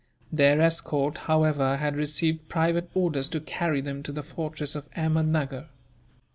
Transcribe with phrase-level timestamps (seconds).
[0.31, 5.67] Their escort, however, had received private orders to carry them to the fortress of Ahmednuggur.